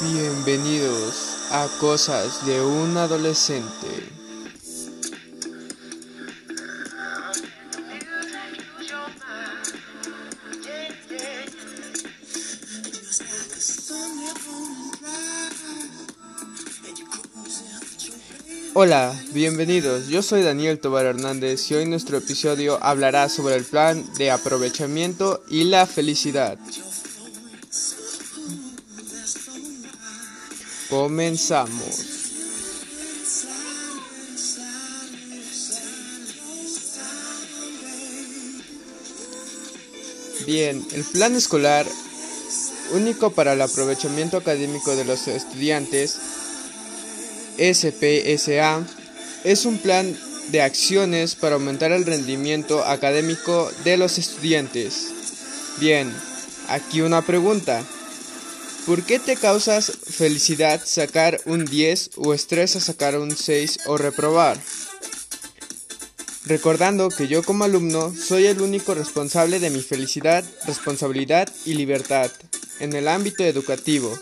Bienvenidos 0.00 1.48
a 1.50 1.68
Cosas 1.80 2.44
de 2.44 2.60
un 2.60 2.98
Adolescente. 2.98 3.86
Hola, 18.74 19.18
bienvenidos. 19.32 20.08
Yo 20.08 20.20
soy 20.20 20.42
Daniel 20.42 20.78
Tobar 20.78 21.06
Hernández 21.06 21.70
y 21.70 21.74
hoy 21.74 21.86
nuestro 21.86 22.18
episodio 22.18 22.78
hablará 22.82 23.30
sobre 23.30 23.54
el 23.54 23.64
plan 23.64 24.04
de 24.18 24.30
aprovechamiento 24.30 25.42
y 25.48 25.64
la 25.64 25.86
felicidad. 25.86 26.58
Comenzamos. 30.88 32.16
Bien, 40.46 40.86
el 40.92 41.02
plan 41.02 41.34
escolar 41.34 41.86
único 42.92 43.32
para 43.32 43.54
el 43.54 43.62
aprovechamiento 43.62 44.36
académico 44.36 44.94
de 44.94 45.04
los 45.04 45.26
estudiantes 45.26 46.18
SPSA 47.58 48.84
es 49.44 49.64
un 49.64 49.78
plan 49.78 50.16
de 50.50 50.62
acciones 50.62 51.34
para 51.34 51.54
aumentar 51.54 51.90
el 51.92 52.04
rendimiento 52.04 52.84
académico 52.84 53.70
de 53.84 53.96
los 53.96 54.18
estudiantes. 54.18 55.08
Bien, 55.78 56.14
aquí 56.68 57.00
una 57.00 57.22
pregunta. 57.22 57.82
¿Por 58.86 59.02
qué 59.02 59.18
te 59.18 59.36
causas 59.36 59.90
felicidad 59.90 60.80
sacar 60.84 61.40
un 61.44 61.64
10 61.64 62.10
o 62.16 62.32
estresa 62.32 62.80
sacar 62.80 63.18
un 63.18 63.36
6 63.36 63.80
o 63.86 63.98
reprobar? 63.98 64.58
Recordando 66.44 67.08
que 67.08 67.26
yo 67.26 67.42
como 67.42 67.64
alumno 67.64 68.14
soy 68.14 68.46
el 68.46 68.60
único 68.60 68.94
responsable 68.94 69.58
de 69.58 69.70
mi 69.70 69.82
felicidad, 69.82 70.44
responsabilidad 70.66 71.48
y 71.64 71.74
libertad 71.74 72.30
en 72.78 72.92
el 72.92 73.08
ámbito 73.08 73.42
educativo. 73.42 74.16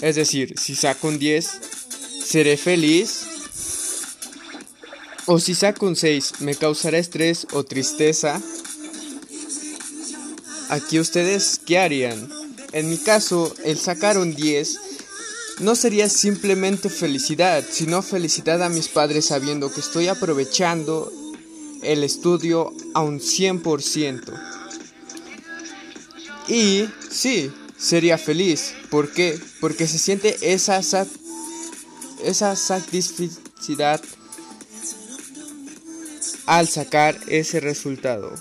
Es 0.00 0.16
decir, 0.16 0.58
si 0.58 0.74
saco 0.74 1.08
un 1.08 1.18
10, 1.18 1.50
¿Seré 2.32 2.56
feliz? 2.56 3.26
¿O 5.26 5.38
si 5.38 5.54
saco 5.54 5.84
un 5.84 5.96
6, 5.96 6.40
me 6.40 6.54
causará 6.54 6.96
estrés 6.96 7.46
o 7.52 7.62
tristeza? 7.62 8.40
Aquí 10.70 10.98
ustedes, 10.98 11.60
¿qué 11.66 11.78
harían? 11.78 12.41
En 12.72 12.88
mi 12.88 12.98
caso, 12.98 13.54
el 13.64 13.78
sacar 13.78 14.18
un 14.18 14.34
10 14.34 14.78
no 15.60 15.74
sería 15.74 16.08
simplemente 16.08 16.88
felicidad, 16.88 17.64
sino 17.70 18.02
felicidad 18.02 18.62
a 18.62 18.68
mis 18.68 18.88
padres 18.88 19.26
sabiendo 19.26 19.72
que 19.72 19.80
estoy 19.80 20.08
aprovechando 20.08 21.12
el 21.82 22.04
estudio 22.04 22.72
a 22.94 23.02
un 23.02 23.20
100%. 23.20 24.32
Y 26.48 26.86
sí, 27.10 27.52
sería 27.76 28.18
feliz. 28.18 28.74
¿Por 28.90 29.12
qué? 29.12 29.38
Porque 29.60 29.86
se 29.86 29.98
siente 29.98 30.36
esa 30.40 30.80
esa 32.24 32.56
satisfacción 32.56 33.42
al 36.46 36.68
sacar 36.68 37.18
ese 37.28 37.60
resultado. 37.60 38.32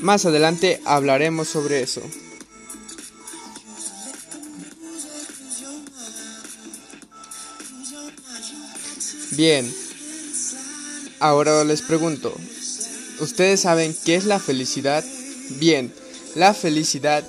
Más 0.00 0.24
adelante 0.24 0.80
hablaremos 0.84 1.48
sobre 1.48 1.82
eso. 1.82 2.02
Bien, 9.32 9.72
ahora 11.20 11.64
les 11.64 11.82
pregunto, 11.82 12.34
¿ustedes 13.20 13.60
saben 13.60 13.96
qué 14.04 14.16
es 14.16 14.24
la 14.24 14.38
felicidad? 14.38 15.04
Bien, 15.58 15.92
la 16.34 16.54
felicidad 16.54 17.24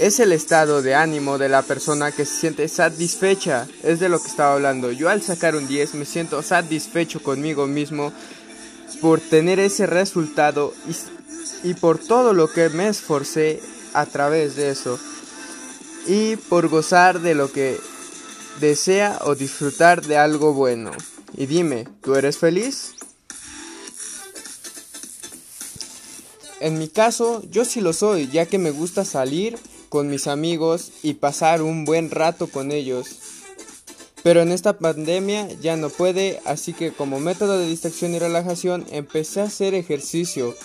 es 0.00 0.20
el 0.20 0.32
estado 0.32 0.82
de 0.82 0.94
ánimo 0.94 1.38
de 1.38 1.48
la 1.48 1.62
persona 1.62 2.12
que 2.12 2.24
se 2.24 2.40
siente 2.40 2.68
satisfecha. 2.68 3.66
Es 3.82 4.00
de 4.00 4.08
lo 4.08 4.20
que 4.20 4.28
estaba 4.28 4.54
hablando. 4.54 4.92
Yo 4.92 5.08
al 5.08 5.22
sacar 5.22 5.56
un 5.56 5.66
10 5.66 5.94
me 5.94 6.04
siento 6.04 6.42
satisfecho 6.42 7.22
conmigo 7.22 7.66
mismo 7.66 8.12
por 9.00 9.20
tener 9.20 9.58
ese 9.60 9.86
resultado 9.86 10.72
y, 11.64 11.74
por 11.74 11.98
todo 11.98 12.32
lo 12.32 12.50
que 12.50 12.68
me 12.68 12.88
esforcé 12.88 13.60
a 13.92 14.06
través 14.06 14.56
de 14.56 14.70
eso. 14.70 14.98
Y 16.06 16.36
por 16.36 16.68
gozar 16.68 17.20
de 17.20 17.34
lo 17.34 17.52
que 17.52 17.78
desea 18.60 19.18
o 19.24 19.34
disfrutar 19.34 20.04
de 20.04 20.16
algo 20.16 20.52
bueno. 20.52 20.92
Y 21.36 21.46
dime, 21.46 21.86
¿tú 22.02 22.14
eres 22.14 22.38
feliz? 22.38 22.94
En 26.60 26.78
mi 26.78 26.88
caso, 26.88 27.42
yo 27.50 27.64
sí 27.64 27.80
lo 27.80 27.92
soy, 27.92 28.28
ya 28.28 28.46
que 28.46 28.58
me 28.58 28.72
gusta 28.72 29.04
salir 29.04 29.58
con 29.88 30.08
mis 30.08 30.26
amigos 30.26 30.90
y 31.02 31.14
pasar 31.14 31.62
un 31.62 31.84
buen 31.84 32.10
rato 32.10 32.48
con 32.48 32.72
ellos. 32.72 33.06
Pero 34.22 34.42
en 34.42 34.50
esta 34.50 34.78
pandemia 34.78 35.48
ya 35.60 35.76
no 35.76 35.88
puede, 35.88 36.40
así 36.44 36.72
que 36.72 36.92
como 36.92 37.20
método 37.20 37.58
de 37.58 37.68
distracción 37.68 38.14
y 38.14 38.18
relajación 38.18 38.84
empecé 38.90 39.40
a 39.40 39.44
hacer 39.44 39.74
ejercicio, 39.74 40.56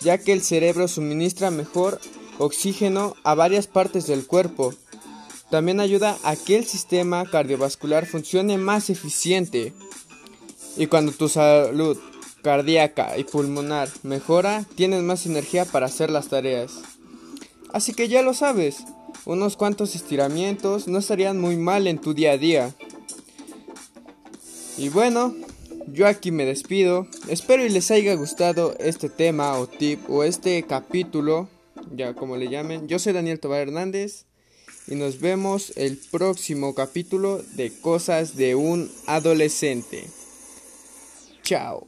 ya 0.00 0.18
que 0.18 0.32
el 0.32 0.42
cerebro 0.42 0.86
suministra 0.86 1.50
mejor 1.50 2.00
oxígeno 2.38 3.16
a 3.24 3.34
varias 3.34 3.66
partes 3.66 4.06
del 4.06 4.26
cuerpo. 4.26 4.72
También 5.50 5.80
ayuda 5.80 6.16
a 6.22 6.36
que 6.36 6.56
el 6.56 6.64
sistema 6.64 7.28
cardiovascular 7.28 8.06
funcione 8.06 8.56
más 8.56 8.88
eficiente. 8.88 9.72
Y 10.76 10.86
cuando 10.86 11.10
tu 11.12 11.28
salud 11.28 11.98
cardíaca 12.42 13.18
y 13.18 13.24
pulmonar 13.24 13.88
mejora, 14.04 14.64
tienes 14.76 15.02
más 15.02 15.26
energía 15.26 15.64
para 15.64 15.86
hacer 15.86 16.10
las 16.10 16.28
tareas. 16.28 16.80
Así 17.72 17.92
que 17.92 18.08
ya 18.08 18.22
lo 18.22 18.32
sabes, 18.32 18.84
unos 19.26 19.56
cuantos 19.56 19.94
estiramientos 19.94 20.88
no 20.88 20.98
estarían 20.98 21.40
muy 21.40 21.56
mal 21.56 21.88
en 21.88 21.98
tu 21.98 22.14
día 22.14 22.32
a 22.32 22.38
día. 22.38 22.74
Y 24.78 24.88
bueno, 24.88 25.34
yo 25.88 26.06
aquí 26.06 26.30
me 26.30 26.44
despido. 26.44 27.08
Espero 27.28 27.66
y 27.66 27.68
les 27.68 27.90
haya 27.90 28.14
gustado 28.14 28.74
este 28.78 29.08
tema 29.08 29.58
o 29.58 29.66
tip 29.66 30.08
o 30.08 30.22
este 30.22 30.62
capítulo, 30.62 31.48
ya 31.94 32.14
como 32.14 32.36
le 32.36 32.48
llamen. 32.48 32.86
Yo 32.86 33.00
soy 33.00 33.12
Daniel 33.12 33.40
Tobar 33.40 33.60
Hernández 33.60 34.29
y 34.90 34.96
nos 34.96 35.20
vemos 35.20 35.72
el 35.76 35.96
próximo 35.96 36.74
capítulo 36.74 37.40
de 37.54 37.72
Cosas 37.80 38.36
de 38.36 38.56
un 38.56 38.90
Adolescente. 39.06 40.04
Chao. 41.42 41.86